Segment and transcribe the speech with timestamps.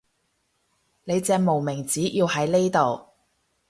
[1.03, 3.09] 你隻無名指要喺呢度